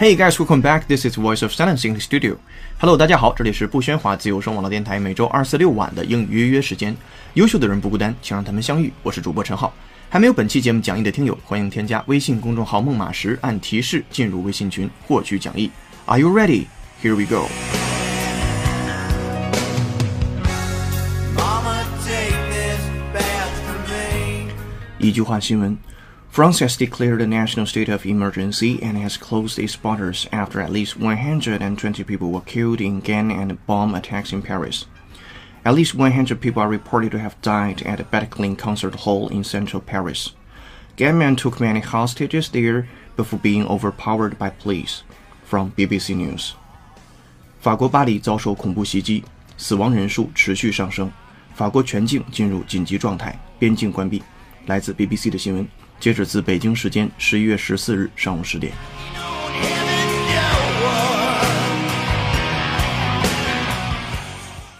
[0.00, 0.86] Hey guys, welcome back.
[0.86, 2.36] This is Voice of Silence in the studio.
[2.78, 6.96] Hello，大家好，这里是不喧哗自由声网络电台每周二四六晚的英语约约时间。
[7.34, 8.92] 优秀的人不孤单，请让他们相遇。
[9.02, 9.74] 我是主播陈浩。
[10.08, 15.68] 还没有本期节目讲义的听友，欢迎添加微信公众号“梦马时”，按提示进入微信群获取讲义。
[16.04, 16.66] Are you ready?
[17.02, 17.48] Here we go.
[25.00, 25.76] 一句话新闻。
[26.31, 30.97] ：France has declared a national state of emergency and has closed its borders after at least
[30.97, 34.85] 120 people were killed in gang and bomb attacks in Paris.
[35.63, 39.43] At least 100 people are reported to have died at a Bataclan concert hall in
[39.43, 40.33] central Paris.
[40.97, 45.03] Gunmen took many hostages there before being overpowered by police.
[45.45, 46.53] From BBC News.
[47.59, 49.23] 法国巴黎遭受恐怖袭击，
[49.55, 51.11] 死亡人数持续上升，
[51.53, 54.23] 法国全境进入紧急状态，边境关闭。
[54.65, 55.67] 来自 BBC 的新闻，
[55.99, 58.73] 截止自北京时间十一月十四日上午十点。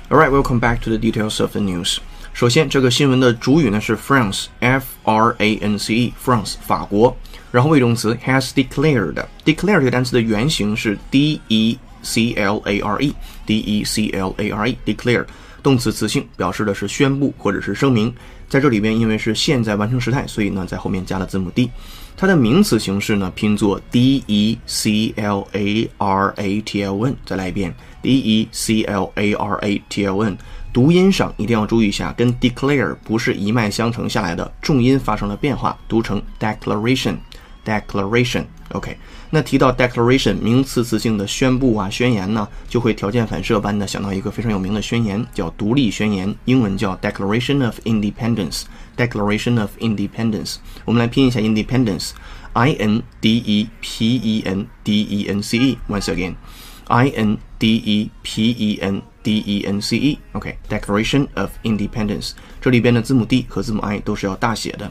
[0.09, 1.97] All right, welcome back to the details of the news.
[2.33, 7.15] 首先，这个新闻的主语呢是 France，F R A N C E，France 法国。
[7.51, 14.69] 然后谓动词 has declared，declare 这个单词的原型是 D E C L A R E，D E C L A R
[14.69, 15.25] E，declare
[15.62, 18.12] 动词词性，表示的是宣布或者是声明。
[18.48, 21.70] 在这里边，因为是现在完成时态，所以呢在后面加了字母 D。
[22.16, 29.34] 它的名词形式呢拼作 D E C L A R A T L N，再来一遍 D E C L A
[29.34, 30.36] R A T L N。
[30.72, 37.16] 读音上一定要注意一下，跟 declare 不是一脉相承下来的，重音发生了变化，读成 declaration。
[37.64, 38.44] declaration。
[38.72, 38.96] OK，
[39.30, 48.62] 那提到 declaration 名词词性的宣布啊、宣言呢，就会条件反射般的想到一个非常有名的宣言，叫独立宣言，英文叫 Declaration of Independence。
[48.96, 55.78] Declaration of Independence，我们来拼一下 independence，I N D E P E N D E N C E。
[55.88, 60.18] Once again，I N D E P E N D E N C E。
[60.32, 64.90] OK，Declaration of Independence，这里边的字母 D 和字母 I 都是要大写的。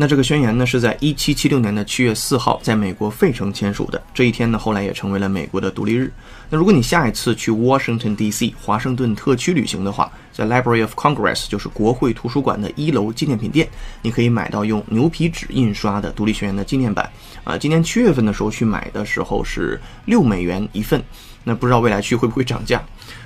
[0.00, 4.00] 那这个宣言呢，是在一七七六年的七月四号，在美国费城签署的。
[4.14, 6.08] 这一天呢，后来也成为了美国的独立日。
[6.48, 8.54] 那如果你下一次去 Washington D.C.
[8.62, 13.68] 华盛顿特区旅行的话，在 Library of Congress 就是国会图书馆的一楼纪念品店，
[14.00, 17.10] 你可以买到用牛皮纸印刷的独立宣言的纪念版。
[17.42, 21.02] 啊，今年七月份的时候去买的时候是六美元一份。
[21.42, 22.80] 那不知道未来去会不会涨价？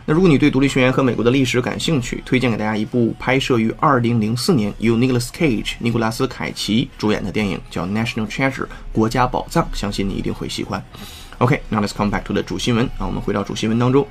[0.04, 10.84] 那如果你对独立宣言和美国的历史感兴趣，推荐给大家一部拍摄于2004年由 Nicolas Cage 尼古拉斯凯奇主演的电影，叫《National Treasure》国家宝藏，相信你一定会喜欢。
[11.38, 14.06] OK，now、let's come back to the 主新闻啊，我们回到主新闻当中。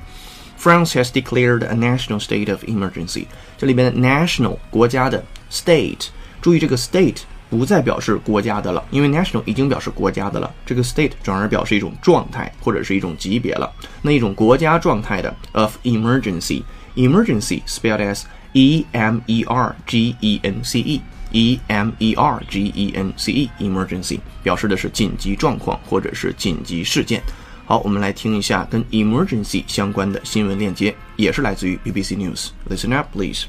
[0.58, 3.26] France has declared a national state of emergency。
[3.58, 6.08] 这里边的 national 国家的 state，
[6.40, 7.18] 注意这个 state
[7.52, 13.70] 不再表示国家的了，因为 national 已经表示国家的了，这个 state 转而表示一种状态或者是一种级别了。
[14.00, 18.22] 那一种国家状态的 of emergency，emergency spelled as
[18.54, 23.12] e m e r g e n c e，e m e r g e n
[23.18, 27.22] c e，emergency 表示的是紧急状况或者是紧急事件。
[27.66, 32.48] 好，我们来听一下跟 emergency 相关的新闻链接，也是来自于 BBC News。
[32.70, 33.44] Listen up, please.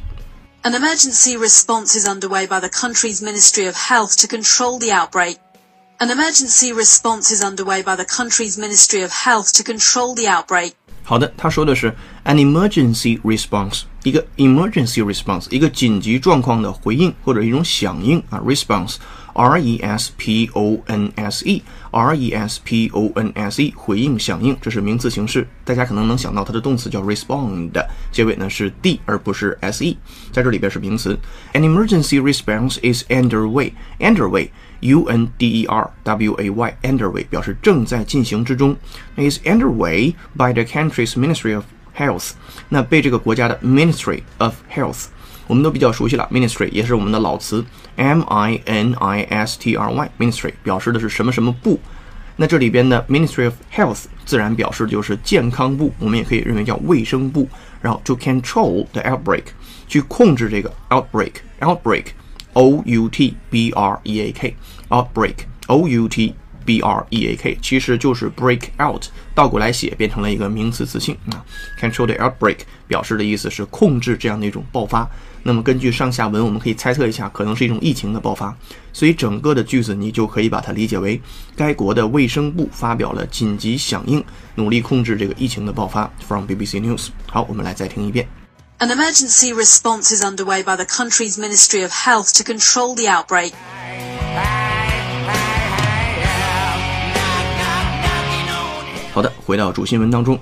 [0.66, 5.38] An emergency response is underway by the country's Ministry of Health to control the outbreak.
[6.00, 10.74] An emergency response is underway by the country's Ministry of Health to control the outbreak.
[11.03, 11.95] 好的，他说的是
[12.27, 22.89] An emergency response，一个 emergency response，一个紧急状况的回应或者一种响应啊，response，r e s p o n s e，r e s p
[22.89, 27.71] o n s e，回应响应，这是名词形式，大家可能能想到它的动词叫 respond，
[28.13, 29.97] 结尾呢是 d 而不是 s e，
[30.31, 31.19] 在这里边是名词。
[31.55, 34.51] An emergency response is underway，underway。
[34.83, 38.77] U N D E R W A Y underway 表示正在进行之中。
[39.17, 41.65] 那 is underway by the country's Ministry of
[41.97, 42.31] Health。
[42.69, 45.07] 那被这个国家的 Ministry of Health，
[45.47, 46.29] 我们都比较熟悉了。
[46.31, 47.65] Ministry 也是我们的老词，
[47.97, 51.81] M I N I S T R Y Ministry 表示的是什么什么部。
[52.37, 57.49] 那这里边的 Ministry of Health 自然表示就是健康部，我们也可以认为叫卫生部。
[57.81, 59.45] 然后 to control the outbreak，
[59.89, 62.05] 去控制这个 outbreak，outbreak。
[62.54, 64.56] O U T B R E A K
[64.90, 65.36] outbreak
[65.68, 66.34] O U T
[66.66, 69.04] B R E A K 其实就是 break out，
[69.36, 71.44] 倒过来写变成了一个名词词性啊。
[71.80, 75.10] Control the outbreak 表示的意思是控制这样的一种爆发。
[75.46, 78.56] 那么根据上下文，我们可以猜测一下，可能是一种疫情的爆发。
[78.94, 81.22] 所以整个的句子你就可以把它理解为，
[81.54, 84.24] 该国的卫生部发表了紧急响应，
[84.56, 86.10] 努力控制这个疫情的爆发。
[86.26, 87.10] From BBC News。
[87.28, 88.43] 好，我们来再听一遍。
[88.83, 93.53] An emergency response is underway by the country's Ministry of Health to control the outbreak.
[99.13, 100.39] 好的，回到主新闻当中。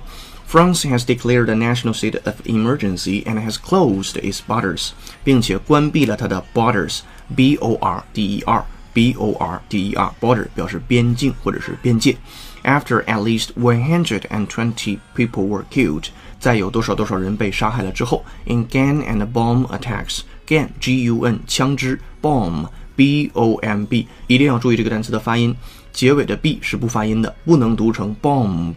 [0.49, 4.91] France has declared a national state of emergency and has closed its borders，
[5.23, 8.63] 并且关闭了它的 borders，b o r d e r
[8.93, 12.15] b o r d e r border 表示边境或者是边界。
[12.63, 16.07] After at least 120 people were killed，
[16.39, 25.55] 在有多少多少人被杀害了之后，in gun and bomb attacks，gun g u n 枪支，bomb b o m b 一定要注意这个单词的发音，
[25.93, 28.73] 结尾的 b 是不发音的，不能读成 bomb，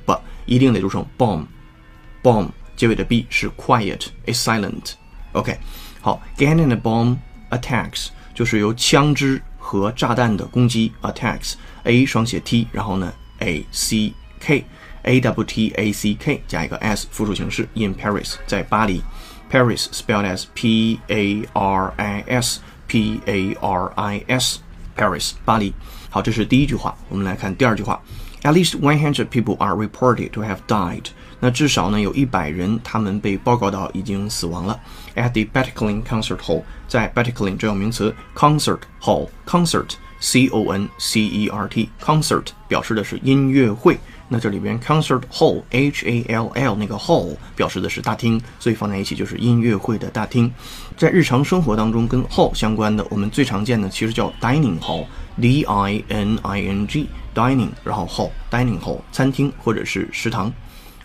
[0.47, 5.59] 一定得读成 bomb，bomb 结尾的 b 是 quiet，is silent。OK，
[6.01, 7.17] 好，gun and bomb
[7.51, 17.95] attacks 就是由枪支和炸弹的攻击，attacks，a 双写 t，然后呢 a c k。A W T A C K 加一个 s 复数形式，in
[17.95, 19.03] Paris 在巴黎，
[19.51, 24.59] Paris spelled as P A R I S P A R I S
[24.95, 25.73] Paris 巴黎。
[26.11, 26.95] 好，这是第一句话。
[27.09, 27.99] 我们来看第二句话，
[28.43, 31.07] At least one hundred people are reported to have died。
[31.41, 34.79] 那至少呢有一百人，他们被报告到已经死亡了。
[35.17, 39.93] At the Bataclan Concert Hall，在 Bataclan 这样名词，Concert Hall Concert
[40.26, 44.00] C O N C E R T Concert 表示的是音乐会。
[44.28, 50.52] 那这里边 concert hall h a l l 那个 hall 表示的是大厅，所以放在一起就是音乐会的大厅。
[50.98, 55.06] 在日常生活当中，跟 hall 相关的，我们最常见的其实叫 dining hall
[55.40, 60.52] d i n i n g dining，然后 hall dining hall 餐厅或者是食堂。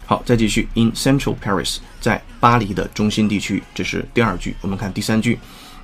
[0.06, 4.56] 好，再继续 in central Paris，在巴黎的中心地区，这是第二句。
[4.62, 5.38] 我们看第三句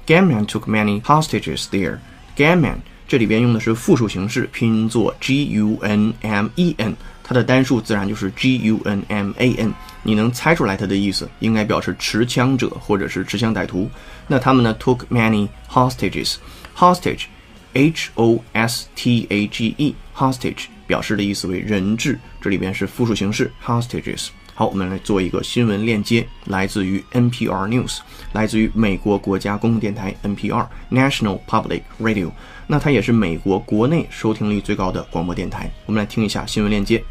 [0.06, 1.98] ，Gunmen took many hostages there。
[2.34, 6.96] Gunmen 这里边用的是复数形式，拼作 g u n m e n。
[7.28, 9.74] 它的单数自然就是 G U N M A N，
[10.04, 13.90] 你能猜出来它的意思，应该表示持枪者或者是持枪歹徒。
[14.28, 24.28] 那他们呢，took many hostages，hostage，H O S T A G E，hostage 表示的意思为人质，这里边是复数形式 hostages。
[24.54, 27.98] 好，我们来做一个新闻链接，来自于 NPR News，
[28.32, 32.30] 来自于美国国家公共电台 NPR National Public Radio。
[32.67, 35.71] 那它也是美国国内收听率最高的广播电台。
[35.85, 37.03] 我们来听一下新闻链接。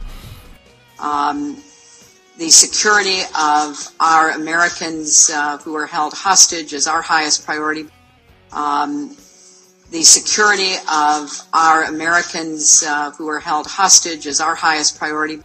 [0.99, 1.55] Um,
[2.39, 7.87] the security of our Americans uh, who are held hostage is our highest priority.
[8.51, 9.17] Um,
[9.91, 15.41] the security of our Americans uh, who are held hostage is our highest priority.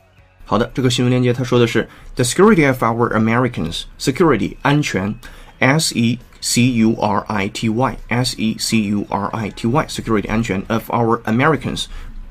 [0.45, 5.13] 好的，这个新闻链接他说的是 the security of our Americans security 安全
[5.59, 9.67] ，S E C U R I T Y S E C U R I T
[9.67, 11.85] Y security 安全 of our Americans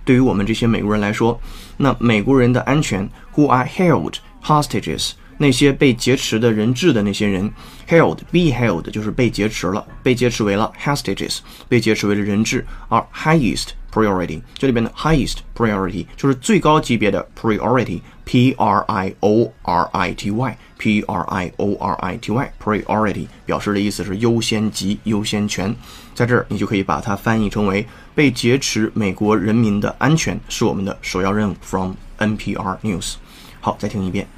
[0.04, 1.40] 对于我们这些美国人来说，
[1.78, 7.50] 那美国人的安全，who are held hostages，那些被劫持的人质的那些人，
[7.88, 11.38] held be held 就是被劫持了，被劫持为了 hostages，
[11.68, 21.00] 被劫持为了人质，而 highest priority 这里边的 highest priority 就是最高级别的 priority，p r i o r i t y p
[21.06, 25.74] r i o r i t y priority 表示的意思是优先级、优先权。
[26.14, 31.54] 在这儿，你就可以把它翻译成为被劫持美国人民的安全是我们的首要任务。
[31.62, 33.14] From NPR News。
[33.60, 34.28] 好，再听一遍。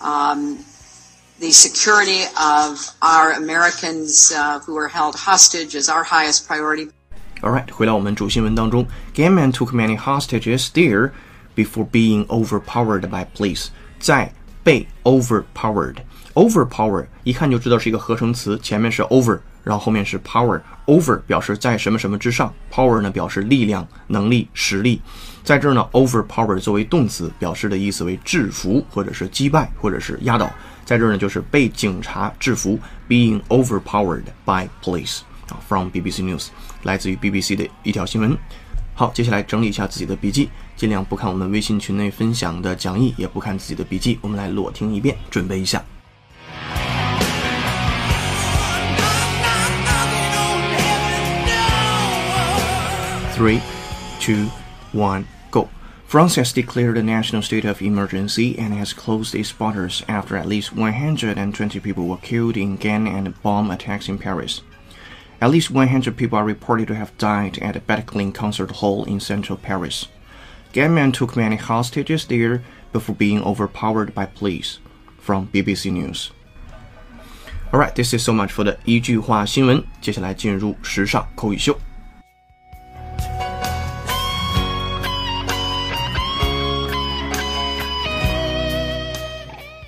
[0.00, 0.58] Um,
[1.40, 6.90] the security of our Americans uh, who are held hostage is our highest priority.
[7.40, 11.10] All right，回到我们主新闻当中，Gunmen took many hostages there
[11.56, 13.66] before being overpowered by police。
[13.98, 14.32] 在
[14.69, 15.95] 被 overpowered
[16.35, 20.61] overpower 一看就知道是一个合成词，前面是 over，然后后面是 power。
[20.85, 25.01] over 表示在什么什么之上，power 呢表示力量、能力、实力。
[25.43, 30.47] 在这儿呢，overpower 作为动词，表示的意思为制服，或者是击败，或者是压倒。
[30.85, 35.21] 在这儿呢，就是被警察制服，being overpowered by police。
[35.47, 36.49] 啊，from BBC News，
[36.83, 38.37] 来自于 BBC 的一条新闻。
[38.93, 40.47] 好，接下来整理一下自己的笔记，
[40.78, 45.82] 尽量不看我们微信群内分享的讲义，也不看自己的笔记，我们来裸听一遍，准备一下。
[53.36, 53.60] Three,
[54.20, 54.48] two,
[54.92, 55.68] one, go.
[56.08, 60.46] France has declared a national state of emergency and has closed its borders after at
[60.46, 64.60] least 120 people were killed in gang and bomb attacks in Paris.
[65.40, 69.18] At least 100 people are reported to have died at the Bataclan concert hall in
[69.18, 70.06] central Paris.
[70.72, 74.78] Gunmen took many hostages there before being overpowered by police.
[75.18, 76.32] From BBC News.
[77.72, 79.82] Alright, this is so much for the 一句话新闻。
[80.00, 81.78] 接下来进入时尚口语秀。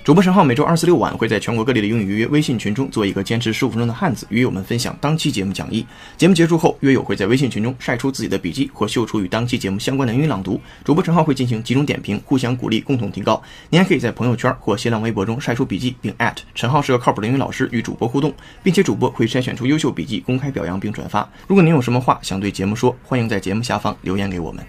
[0.04, 5.86] 主播陈浩每周二四六晚会在全国各地的英语约约微信群中做一个坚持十五分钟的汉子，与友们分享当期节目讲义。
[6.16, 13.40] 节目结束后，约友会在微信群中晒出自己的笔记或秀出与当期节目相关的英语朗读，主播陈浩会进行集中点评，互相鼓励，共同提高。
[13.70, 16.12] 您还可以在朋友圈或新浪微博中晒出笔记，并
[16.52, 21.30] 陈浩是个靠谱的英语老师与主播互动，并且主播会筛选出优秀笔记公开表扬并转发。
[21.46, 24.66] 如果您有什么话想对节目说，欢迎在节目下方留言给我们。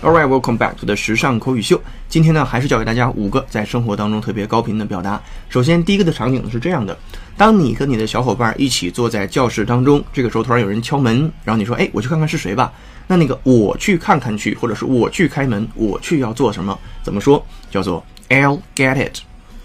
[0.00, 1.80] All right, welcome back to the 时尚口语秀。
[2.08, 5.20] 今天呢，还是教给大家五个在生活当中特别高频的表达。
[5.48, 6.96] 首先，第一个的场景呢是这样的：
[7.36, 12.72] 当你和你的小伙伴一起坐在教室当中，这个时候突然有人敲门，然后你说：“哎，我去看看是谁吧。”
[13.08, 16.78] 那那个我去看看去，或者是我去开门，我去要做什么？
[17.02, 17.44] 怎么说？
[17.68, 19.18] 叫做 I'll get it。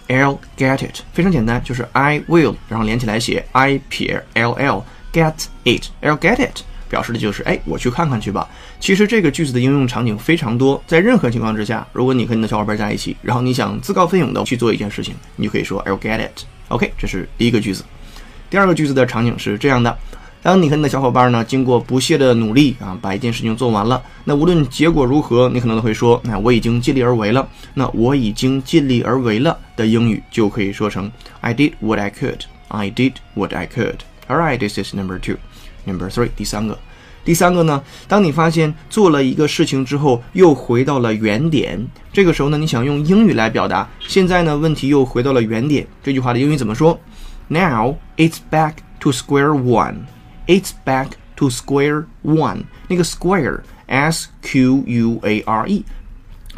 [0.07, 6.61] I'll get it，非常简单，就是 I will，然后连起来写 I 撇 L L get it，I'll get it，
[6.93, 8.47] 表示的就是哎，我去看看去吧。
[8.79, 16.43] 其实这个句子的应用场景非常多，在任何情况之下，如果你和你的小伙伴在一起，然后你想自告奋勇的去做一件事情，你就可以说 I'll get it。
[16.67, 17.83] OK，这是第一个句子。
[18.47, 19.97] 第二个句子的场景是这样的：
[20.43, 27.47] 当你和你的小伙伴呢，经过不懈的努力啊，把一件事情做完了，那无论结果如何，你可能都会说，那我已经尽力而为了。
[27.73, 32.41] 那我已经尽力而为了的英语就可以说成 I did what I could.
[32.67, 33.97] I did what I could.
[34.27, 35.38] All right, this is number two.
[35.85, 36.77] Number three，第三个。
[37.25, 41.79] 第三个呢，当你发现做了一个事情之后，又回到了原点，
[42.11, 46.99] 这个时候呢，你想用英语来表达，现在呢，问题又回到了原点，这句话的英语怎么说
[47.47, 49.99] ？Now it's back to square one.
[50.47, 52.63] It's back to square one.
[52.89, 55.85] 那个 square s q u a r e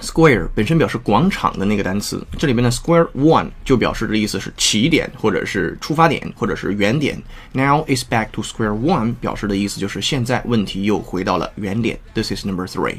[0.01, 7.21] square 本身表示广场的那个单词，这里边的 square one 就表示的意思是起点或者是出发点或者是原点。
[7.53, 11.99] Now is back to square one 表示的意思就是现在问题又回到了原点。
[12.13, 12.97] This is number three.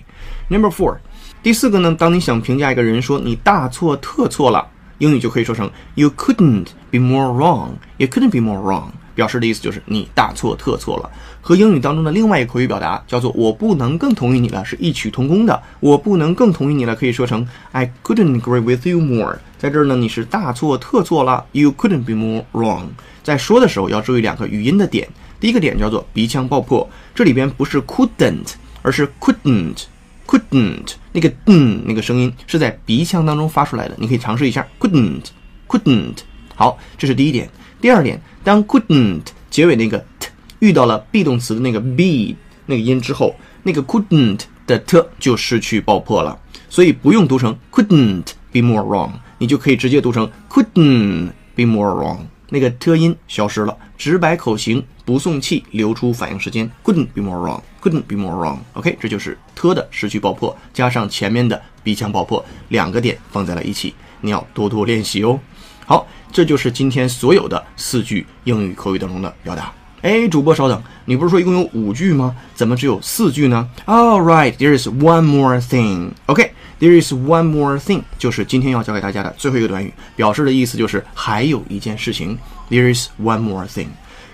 [0.48, 0.98] Number four，
[1.42, 4.66] 第四个呢，当你想评价一个人说你大错特错了，
[4.98, 7.72] 英语就可以说成 You couldn't be more wrong.
[7.98, 8.90] You couldn't be more wrong.
[9.14, 11.10] 表示的意思就是你大错特错了，
[11.46, 15.62] 和英语当中的另外一个口语表达叫做“我不能更同意你了”是异曲同工的。
[15.78, 19.38] 我不能更同意你了，可以说成 I couldn't agree with you more。
[19.56, 22.86] 在这儿呢，你是大错特错了，You couldn't be more wrong。
[23.22, 29.84] 在说的时候要注意两个语音的点，第一个点叫做鼻腔爆破，这里边不是 couldn't，而是 couldn't。
[30.26, 35.22] couldn't 那个嗯那个声音是在鼻腔当中发出来的，你可以尝试一下 couldn't
[35.68, 36.16] couldn't。
[36.56, 37.48] 好，这是第一点。
[37.80, 40.28] 第二点，当 couldn't 结尾那个 t
[40.60, 42.34] 遇到了 be 动词的那个 be
[42.66, 57.06] 那个音之后，那个 couldn't 的 t 就失去爆破了，所以不用读成 couldn't be more wrong，你就可以直接读成 couldn't be more wrong，那个 t 音消失了，直白口型，不送气，留出反应时间，couldn't
[57.14, 58.58] be more wrong，couldn't be more wrong。
[58.72, 65.38] OK，这就是 t 的失去爆破，加上前面的鼻腔爆破，两个点放在了一起，你要多多练习哦。
[65.86, 69.72] 好，这就是今天所有的四句英语口语当中的表达。
[70.06, 72.32] 哎，主播稍等，你不是说一共有五句吗？
[72.54, 76.12] 怎么只有四句呢？All right, there is one more thing.
[76.26, 82.38] OK, there is one more thing，就是今天要教给大家的最后一个短语，表示的意思就是还有一件事情。
[82.70, 83.88] There is one more thing。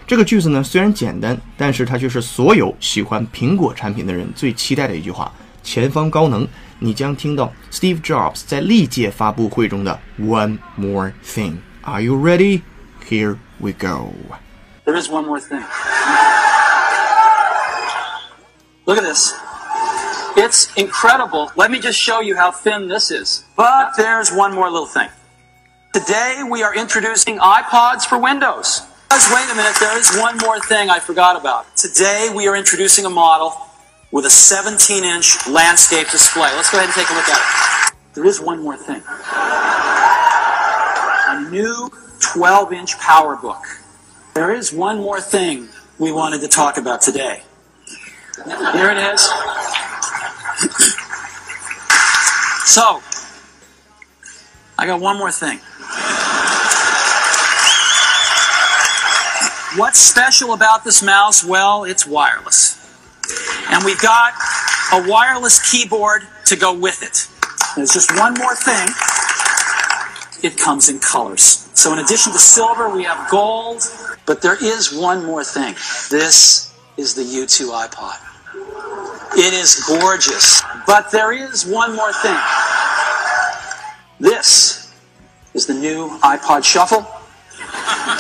[0.07, 5.33] 这个句子呢虽然简单，但是它却是所有喜欢苹果产品的人最期待的一句话。
[5.63, 6.47] 前方高能，
[6.81, 11.55] 你将听到 Steve Jobs 在历届发布会中的 One more thing。
[11.81, 12.61] Are you ready?
[13.09, 14.13] Here we go.
[14.85, 15.61] There is one more thing.
[18.85, 19.33] Look at this.
[20.37, 21.53] It's incredible.
[21.57, 23.45] Let me just show you how thin this is.
[23.57, 25.09] But there's one more little thing.
[25.93, 28.83] Today we are introducing iPods for Windows.
[29.33, 31.77] Wait a minute, there is one more thing I forgot about.
[31.77, 33.53] Today we are introducing a model
[34.11, 36.51] with a 17 inch landscape display.
[36.57, 37.95] Let's go ahead and take a look at it.
[38.15, 39.03] There is one more thing.
[41.29, 43.61] A new 12 inch PowerBook.
[44.35, 47.43] There is one more thing we wanted to talk about today.
[48.45, 49.21] Here it is.
[52.65, 53.03] So,
[54.79, 55.59] I got one more thing.
[59.79, 61.45] What's special about this mouse?
[61.45, 62.79] Well, it's wireless.
[63.71, 64.33] And we've got
[64.93, 67.29] a wireless keyboard to go with it.
[67.77, 68.89] There's just one more thing.
[70.43, 71.69] It comes in colors.
[71.75, 73.83] So in addition to silver, we have gold,
[74.27, 75.75] but there is one more thing.
[76.11, 78.19] This is the U2 iPod.
[79.37, 82.39] It is gorgeous, but there is one more thing.
[84.21, 84.93] This
[85.55, 87.07] is the new iPod Shuffle.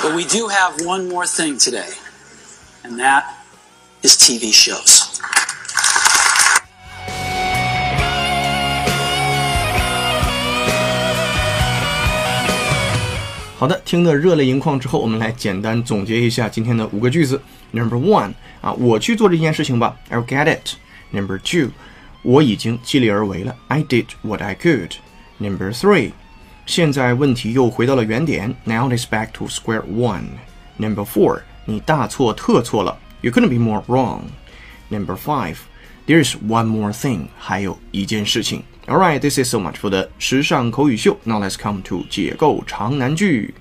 [0.03, 1.91] But we do have one more thing today,
[2.83, 3.45] and that
[4.03, 5.02] is TV shows.
[13.62, 17.42] 好的，听得热泪盈眶之后，我们来简单总结一下今天的五个句子。
[17.72, 21.72] Number one 啊，我去做这件事情吧，I'll get it。Number two，
[22.22, 26.12] 我已经尽力而为了，I did what I could。Number three，
[26.66, 35.16] 现在问题又回到了原点，Now it's back to square one。Number four，你大错特错了，You couldn't be more wrong。Number
[36.08, 38.64] five，there's one more thing，还有一件事情。
[38.88, 41.20] Alright, this is so much for the 时尚口语秀。
[41.26, 43.54] Now let's come to 解构长难句。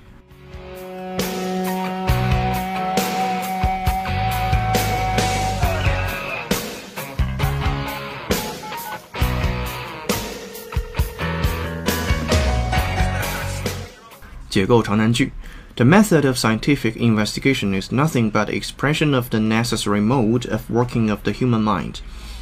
[14.49, 15.33] 解构长难句。
[15.75, 21.19] The method of scientific investigation is nothing but expression of the necessary mode of working of
[21.23, 21.99] the human mind.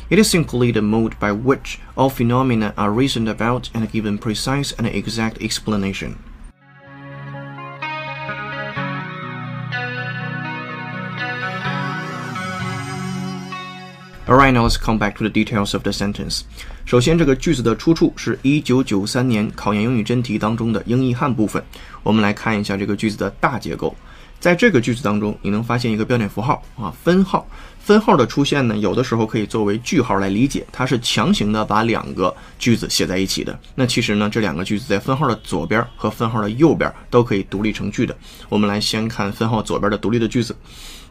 [0.10, 4.74] It is simply the mode by which all phenomena are reasoned about and given precise
[4.78, 6.16] and exact explanation.
[14.28, 16.42] Alright, now let's come back to the details of the sentence.
[16.84, 21.64] 首先，这个句子的出处是一九九三年考研英语真题当中的英译汉部分。
[22.02, 23.96] 我们来看一下这个句子的大结构。
[24.41, 27.47] 在这个句子当中，你能发现一个标点符号啊，分号。
[27.79, 33.59] 分号的出现呢，有的时候可以作为句号来理解，它是强行的把两个句子写在一起的。
[33.75, 38.17] 那其实呢，这两个句子在分号的左边和分号的右边都可以独立成句的。
[38.49, 40.55] 我们来先看分号左边的独立的句子。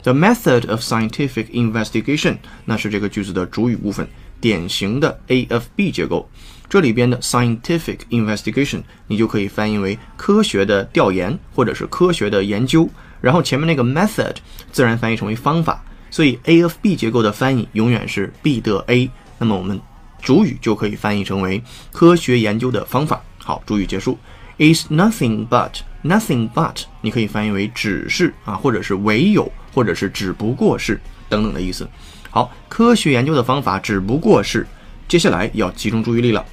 [0.03, 4.07] The method of scientific investigation，那是这个句子的主语部分，
[4.39, 6.29] 典型的 A of B 结构。
[6.69, 12.87] 这里边的 scientific investigation，你就可以翻译为科学的调研或者是科学的研究。
[13.21, 14.35] 然后前面那个 method
[14.71, 15.83] 自然翻译成为方法。
[16.11, 19.09] 所以 A of B 结构的翻译永远是 B 的 A。
[19.37, 19.79] 那么我们
[20.21, 23.21] 主语就可以翻译成为科学研究的方法。
[23.37, 24.17] 好，主语结束。
[24.57, 25.71] Is nothing but
[26.03, 31.87] nothing but，你可以翻译为只是啊，或者是唯有，或者是只不过是等等的意思。
[32.29, 34.67] 好，科学研究的方法只不过是，
[35.07, 36.45] 接下来要集中注意力了。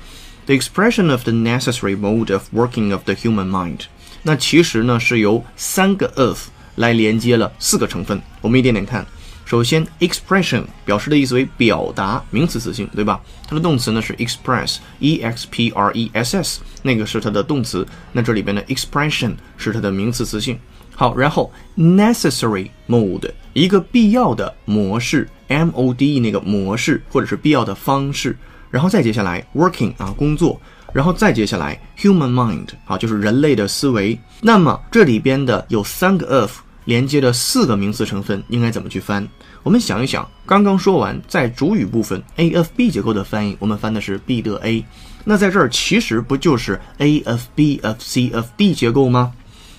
[0.45, 3.81] The expression of the necessary mode of working of the human mind，
[4.23, 8.21] 那其实呢是由三个 of 来连接了四个成分。
[8.41, 9.05] 我们一点点看。
[9.45, 13.21] 首先，expression 表示的意思为表达，名词词性，对吧？
[13.47, 17.87] 它的动词呢是 express，e x p r e s s，那个是它的动词。
[18.11, 20.59] 那这里边的 expression 是它的名词词性。
[20.97, 28.37] 好，然后 necessary mode 一个必要的模式，m o d e 那个模式或者是必要的方式。
[28.69, 30.61] 然后再接下来 working 啊工作，
[30.93, 34.19] 然后再接下来 human mind 啊就是人类的思维。
[34.41, 36.66] 那么这里边的有三个 of。
[36.87, 39.29] 连接的四个名词成分应该怎么去翻？
[39.63, 44.85] 我们想一想，刚刚说完在主语部分 A of B 结构的翻译，我们翻的是 B 的 A。
[45.25, 49.33] 那在这儿其实不就是 A of B of C of D 结构吗？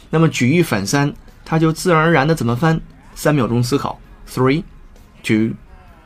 [0.09, 1.13] 那么举一反三，
[1.45, 2.79] 它就自然而然的怎么翻？
[3.15, 4.61] 三秒钟思考，three,
[5.23, 5.51] two,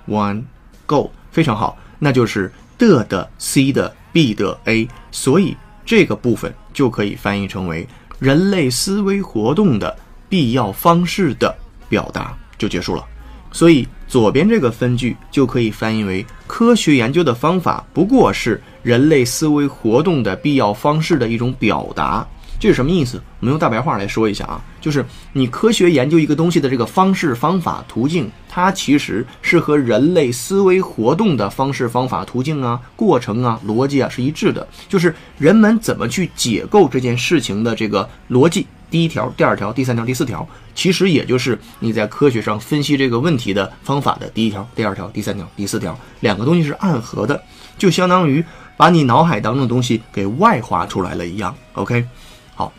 [0.08, 0.44] one,
[0.86, 7.88] go，非常好，那就是的的 C 的 B 的 A，所以这个部分就可以翻译成为
[8.20, 9.98] 人类思维活动的。
[10.32, 11.54] 必要方式的
[11.89, 13.04] 表达就结束了，
[13.52, 22.26] 所以左边这个分句就可以翻译为科学研究的方法不过是人类思维活动的必要方式的一种表达。
[22.62, 23.20] 这是什么意思？
[23.39, 34.65] 我们用大白话来说一下啊，就是你科学研究一个东西的这个方式、方法、途径，它其实是和人类思维活动的方式、方法、途径啊、过程啊、逻辑啊是一致的。
[34.88, 47.41] 就是人们怎么去解构这件事情的这个逻辑，第一条、第二条、第三条、第四条，其实也就是你在科学上分析这个问题的方法的第一条、第二条、第三条、第四条，两个东西是暗合的，
[47.77, 48.43] 就相当于
[48.77, 51.56] 把你脑海当中的东西给外化出来了一样。
[51.73, 52.06] OK
[52.54, 52.71] 好。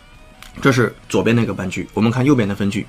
[0.61, 2.85] 这是左边那个半句，我们看右边的分句。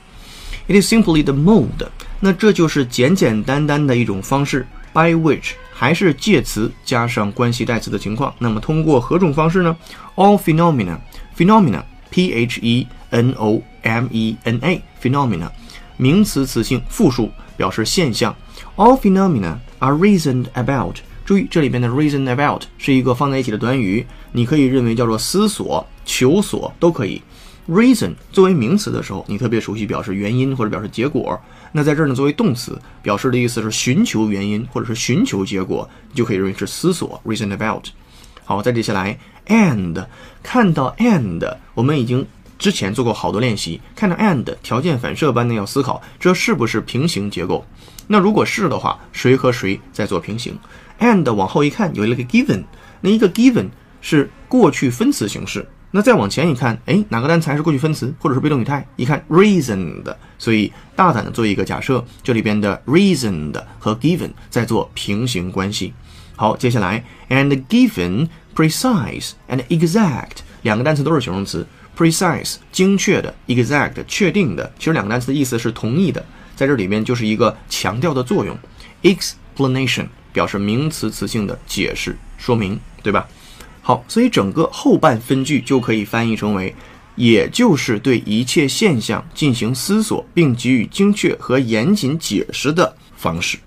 [0.68, 1.88] It is simply the mode，
[2.20, 8.34] 那这就是简简单单的一种方式，by which 还是介词加上关系代词的情况。
[8.38, 9.74] 那么通过何种方式呢
[10.14, 15.48] ？All phenomena，phenomena，p h e n o m e n a，phenomena，
[15.96, 18.34] 名词词性复数，表示现象。
[18.76, 20.96] All phenomena are reasoned about。
[21.24, 27.22] 注意这里边的 reason about 是一个放在一起的短语，你可以认为叫做思索、求索都可以。
[27.68, 31.40] Reason 作为名词的时候，你特别熟悉，表示原因或者表示结果。
[31.72, 37.20] 那在这儿呢，作为动词，表示的意思是寻求原因或者是寻求结果，你就可以认为是思索。
[37.24, 37.86] Reason about。
[38.44, 40.04] 好，再接下来，and
[40.42, 42.26] 看到 and，我们已经
[42.58, 47.64] 之前做过好多练习，看到 and 条件反射般的要思考，这是不是平行结构？
[48.06, 50.58] 那如果是的话，谁和谁在做平行
[51.00, 52.64] ？and 往后一看，有一个 given，
[53.00, 53.68] 那一个 given
[54.00, 55.66] 是过去分词形式。
[55.90, 58.84] 那再往前一看，哎，哪个单词还是过去分词或者是被动语态？
[58.96, 65.94] 一看 reasoned，所以大胆的做一个假设，这里边的 reasoned 和 given 在做平行关系。
[66.34, 71.64] 好，接下来 and given precise and exact 两个单词都是形容词
[71.96, 76.24] ，precise 精确的，exact 确定的，其实两个单词的意思是同义的，
[76.56, 78.56] 在这里面就是一个强调的作用
[79.02, 83.26] ，explanation 表示名词词性的解释说明，对吧？
[83.82, 86.74] 好，所以整个后半分句就可以翻译成为，
[87.16, 93.58] 也就是对一切现象进行思索，并给予精确和严谨解释的方式。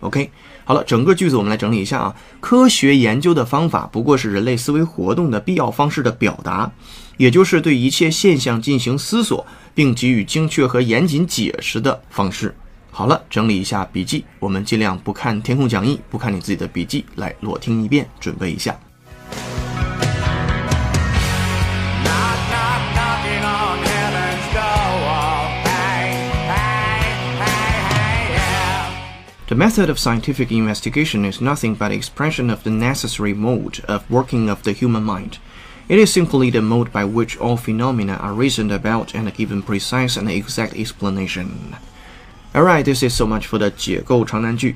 [0.00, 0.30] OK，
[0.64, 2.14] 好了，整个句子我们来整理一下啊。
[2.40, 6.70] 科学研究的方法不过是人类思维活动的必要方式的表达，
[7.16, 12.54] 也就是对一切现象进行思索，并给予精确和严谨解释的方式。
[12.90, 18.78] 好了，整理一下笔记，我们尽量不看填空讲义，不看你自己的笔记，来裸听一遍，准备一下。
[29.46, 34.62] The method of scientific investigation is nothing but expression of the necessary mode of working of
[34.62, 35.32] the human mind.
[35.87, 40.19] It is simply the mode by which all phenomena are reasoned about and given precise
[40.19, 41.47] and exact explanation.
[42.53, 44.75] Alright, this is so much for the 解构长难句。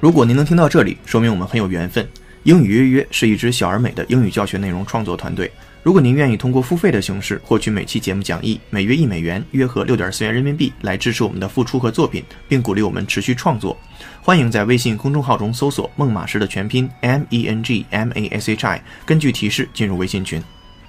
[0.00, 2.06] 如果您能听到这里，说明我们很有缘分。
[2.42, 5.50] 英语约约是一支小而美的英语教学内容创作团队。
[5.87, 13.77] 如果您愿意通过付费的形式获取每期节目讲义，每月一美元，约合六点四元人民币，来支持我们的付出和作品，并鼓励我们持续创作，
[14.21, 20.43] 欢迎在微信公众号中搜索“孟马师”的全拼 M E N G M A S H I，根据提示进入微信群。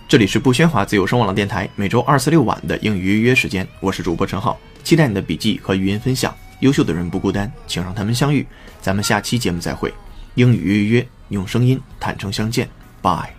[0.08, 6.34] 这里是不喧哗自由声网络电台，每周二四六晚的英语约约时间，我是主播陈浩，期待你的笔记和语音分享。
[6.58, 8.44] 优秀的人不孤单，请让他们相遇。
[8.80, 9.94] 咱们下期节目再会。
[10.34, 12.68] 英语约约，用声音坦诚相见。
[13.00, 13.37] Bye。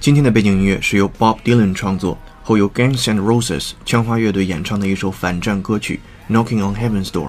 [0.00, 5.98] 今天的背景音乐是由 Bob Dylan 创作，后由 Guns and Roses 枪花乐队演唱的一首反战歌曲
[6.32, 7.26] 《Knocking on Heaven's Door》。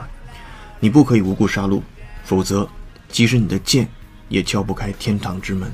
[0.79, 1.81] 你不可以无故杀戮，
[2.23, 2.69] 否则，
[3.09, 3.87] 即使你的剑
[4.27, 5.71] 也敲不开天堂之门。